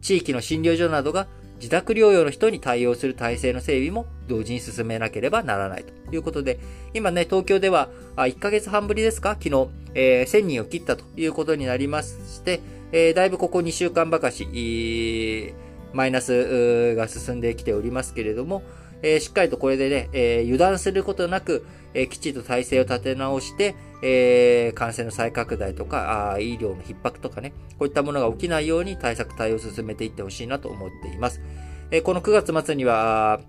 [0.01, 6.59] 地域の診療所などが自宅療養の人に対応する体制の整備も同時に進めなければならないということで、
[6.93, 9.37] 今ね、東京では1ヶ月半ぶりですか？
[9.41, 12.59] 昨日、えー、1000人を切ったということになりまして、
[12.95, 15.55] えー、だいぶここ2週間ばかし、
[15.93, 18.61] マイナスが進んできておりますけれども、
[19.01, 21.65] えー、しっかりとこれでね、えー、油断することなく、
[21.95, 31.41] えー、きちんと体制を立て直して、えー、感染の再拡大とかあ、医療の逼迫とかね、こういったものが起きないように対策対応を進めていってほしいなと思っています。
[31.89, 33.41] えー、この9月末には、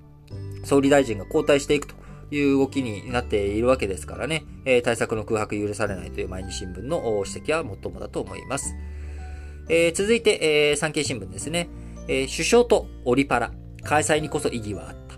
[0.65, 1.95] 総理大臣が交代していくと
[2.31, 8.75] いう動きになっているわけですからね、えー、対策の空白許されないという毎日新聞の指摘はもっともだと思います。
[9.69, 11.69] えー、続いて、えー、産経新聞ですね。
[12.09, 13.53] えー、首相とオリパラ、
[13.83, 15.17] 開催にこそ意義はあった。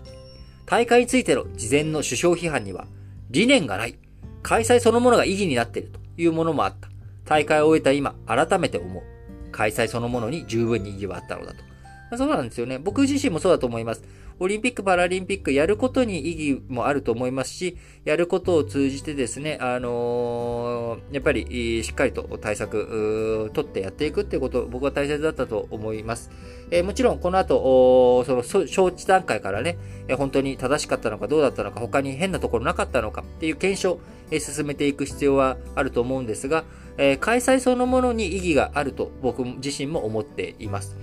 [0.65, 2.87] 大会についての事前の首相批判には、
[3.29, 3.97] 理念がない。
[4.43, 6.89] 開催そのものが意義になっているというものもあった。
[7.25, 9.03] 大会を終えた今、改めて思う。
[9.51, 12.17] 開催そのものに十分に意義はあったのだと。
[12.17, 12.79] そうなんですよね。
[12.79, 14.03] 僕自身もそうだと思います。
[14.39, 26.29] オリンピック・パラリンピックやることに意義もあると思いますし、やることを通じてですね、あのー、やっぱりしっかりと対策、取ってやっていくっていうこと、僕は大切だったと思います。
[26.69, 29.77] えー、もちろん、この後、その、招致段階からね、
[30.17, 36.65] 本当に正しかったのかどうだったのか、他に変なところなかったのかっていう検証、え進めていく必要はあると思うんですが、
[36.97, 40.95] え、開催そのものに意義があると僕自身も思っています。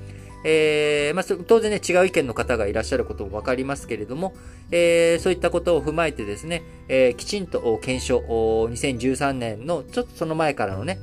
[0.45, 4.35] えー、まあ、当然ね、違う意見の方がいらっしゃることもわかりますけれども、
[4.71, 10.99] えー、そういったことを踏まえてですね、えー、きちんと検証、2013年のちょっとその前からのね、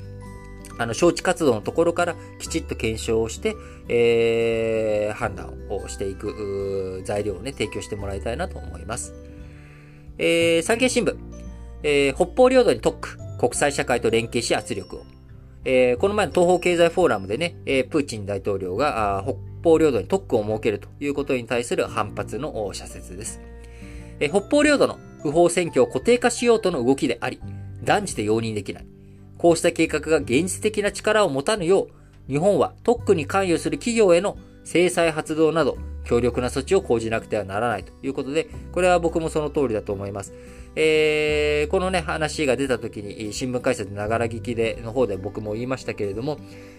[0.78, 3.56] あの、招致活動のところからきちっと検証をして、
[3.88, 9.14] えー、判断をしていく材料をね、提供してもらいたいなと思います。
[10.18, 11.18] えー、産経新聞、
[11.84, 15.06] えー、北方領土に特区、国際社会と連携し圧力を。
[15.64, 19.36] えー、この前の東方経済フォーラムでね、えー、プーチン大統領が北
[19.70, 23.40] 方領土に特区を設けるということに対する反発の社説です。
[24.20, 27.40] えー、北方領土の不法占拠を固定化しようとの動きであり、
[27.84, 28.86] 断じて容認できない。
[29.38, 31.88] こうした計画が現実的な力を持たぬよ
[32.30, 40.34] う、日本は特区に関与する企業への制裁発動など、強力な措置を講じなくてはならないということで、これは僕もその通りだと思います。
[40.76, 46.38] えー、このね、話が出た時に、新聞解説ながら聞きで、の方で僕も言いましたけれども、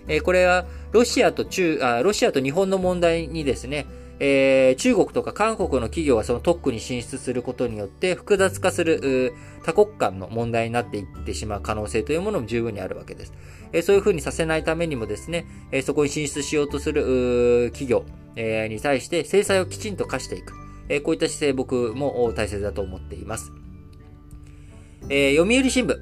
[0.08, 3.86] えー、これは、ロシアと中、あ、ロシアと日本の問題にですね、
[4.24, 9.34] えー、中国とか韓国の企業がその特区に進出することによって複雑化する
[9.64, 13.32] 多国間の問題になっていってしまう可能性というものも十分にあるわけです。
[13.72, 18.04] えー、そういうふうにさせないためにもですね、えー、そこに進出しようとする企業、
[18.36, 20.52] えー、に対して制裁をきちんと課していく。
[20.88, 23.52] えー、こういった姿勢僕も大切だと思っています。
[25.08, 25.96] えー、読売新聞。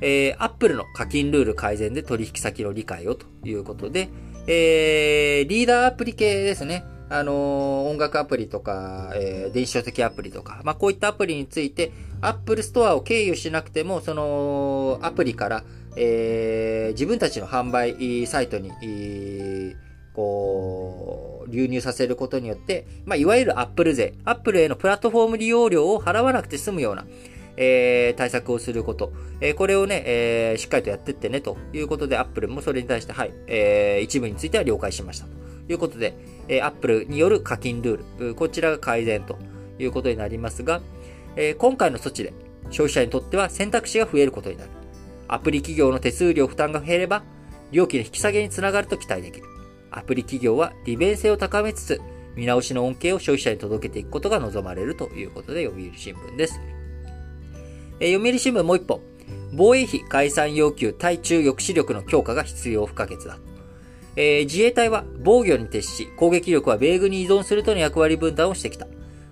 [0.00, 4.08] えー、アップルの課金ルール改善で取引先の理解をということで、
[4.46, 6.84] えー、リーダーアプリ系ですね。
[7.08, 15.64] あのー、音楽アプリとか、えー、電子書籍アプリとか、まあ、こういったアプリについて、Apple Store を経由しなくても、その、アプリから、
[15.96, 18.72] えー、自分たちの販売サイトに、
[20.14, 27.04] こう、流入させることによって、まあ、いわゆる Apple 税、Apple へのプラットフォーム利用料を払わなくて済むような、
[27.56, 29.12] えー、対策をすること。
[29.40, 35.26] えー、これをね、えー、しっかりとやってってね、ということで、Apple もそれに対して、はい、えー、一部については了解しました。
[35.26, 36.16] ということで、
[36.48, 39.38] えー、Apple による課金ルール、こちらが改善と
[39.78, 40.80] いうことになりますが、
[41.36, 42.32] えー、今回の措置で、
[42.70, 44.70] 消費者にとっては選択肢が増えることになる。
[45.28, 47.22] アプリ企業の手数料負担が減れば、
[47.70, 49.46] 料金の引き下げにつながると期待できる。
[49.90, 52.00] アプリ企業は利便性を高めつつ、
[52.36, 56.60] 見直しの恩恵を消費者に届けていくことが望まれるということで、読売新聞です。
[58.00, 59.00] えー、読売新聞もう一本。
[59.56, 63.38] 防衛費概算要求対中抑止力の強化が必要不可欠だ。
[64.16, 68.86] えー、自衛隊は防御に徹し、攻撃力は米軍に依存するとの役割分担をしてきた。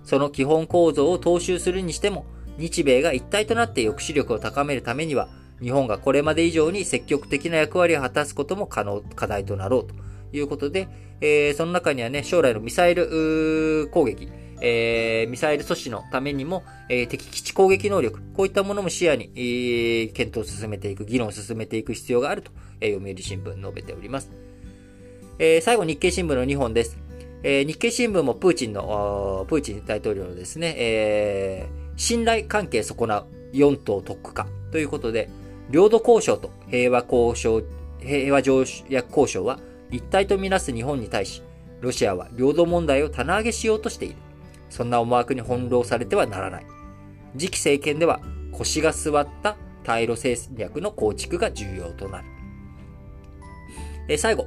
[0.05, 2.27] その基本構造を踏襲するにしても、
[2.59, 5.29] 日米が一体となって抑止力を高めるためには、
[5.61, 9.95] 日本がこれまで以上に積極的な役割を果たすことも可能、課題となろうと
[10.37, 10.89] いうことで、
[11.21, 14.29] えー、その中にはね、将来のミサイル攻撃、
[14.65, 24.31] えー、ミサイル阻止のためにも、えー、敵基地攻撃能力、こういったものも視野に、えー、検討を進めていく、議論を進めていく必要があると、えー、読売新聞述べております。
[25.41, 26.97] えー、最後、日経新聞の2本です。
[27.43, 35.29] えー、日経新聞もプーチンの、プーチン大統領のですね、えー、信頼関係損なう4党特区化ということで、
[35.71, 37.65] 領土交渉と平和交渉、
[37.99, 39.59] 平和条約交渉は
[39.91, 41.43] 一体とみなす日本に対し、
[41.81, 44.15] ロシアは領土問題を棚上げしようとしている。
[44.73, 46.67] そんな思惑に翻弄されてはならない。
[47.37, 48.21] 次期政権では
[48.53, 52.25] 腰が座った対ロ戦略の構築が重要となる。
[54.09, 54.47] え最後、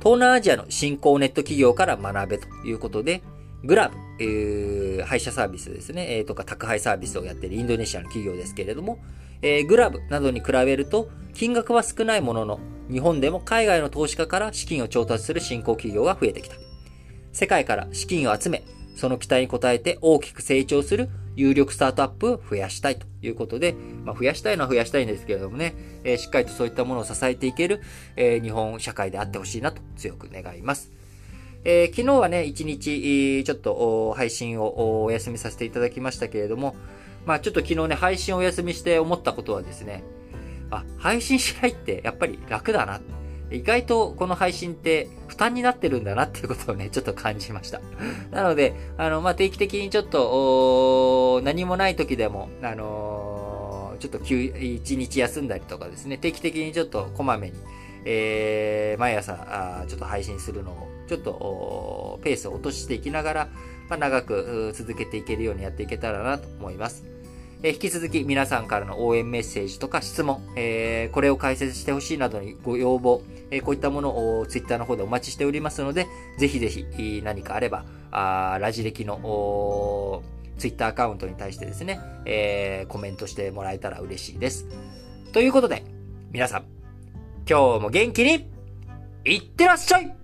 [0.00, 3.22] 東南アジアの新興ネット企業から学べということで、
[3.64, 8.98] グラブ、えー、配車サービスですね、えー、とか宅配サービスをやっているインドネシアの企業ですけれども、
[9.40, 12.60] えー、グラブなどに比べると、金額は少ないものの、
[12.90, 16.56] 日本でも海外の投資家から資金を調達する新興企業が増えてきた。
[17.32, 18.62] 世界から資金を集め、
[18.94, 23.74] その期待に応えて大きく成長する有力スタートアップを増やしたいということで、
[24.04, 25.74] まあ、増やしたいのは増やしたいんですけれどもね、
[26.04, 27.80] えー、しっかりとそういったものを支えていける、
[28.16, 30.92] えー、日本社会であってほしいなと強く願います。
[31.66, 36.76] えー、昨日はね、一日、ちょっと配信をお休みさせていただきましたけれども、
[37.24, 40.04] まあちょっと昨日ね、配信をお休みして思ったことはですね、
[40.70, 43.00] あ、配信しないってやっぱり楽だな。
[43.54, 47.80] 意外とこの配信って負担になってるんだなっていうことをね、ちょっと感じました。
[48.30, 57.54] なので、あの、まあ、定期的にちょっと、何もない時でも、あのー、ちょっと休、1日休んだりとかですね、定期的にちょっとこまめに、
[58.04, 63.48] えー、毎朝あ、ちょっと配信するのを、ちょっと、ペースを落としていきながら、
[63.88, 67.14] まあ、長く続けていけるようにやっていけたらなと思います。
[67.64, 76.06] え引き続き皆さんからの応援メッセージとか質問、えー、これを解説してほしいなどにご要望、え、こういったものを Twitter の方でお待ちしておりますので、
[76.38, 80.22] ぜひぜひ何かあれば、あラジ歴の
[80.58, 84.66] ツイッターアカウントに対してですね、えー、コメントしてもらえたら嬉しいです。
[85.32, 85.84] ということで、
[86.30, 86.64] 皆さん、
[87.48, 88.48] 今日も元気に、
[89.24, 90.14] いってらっしゃい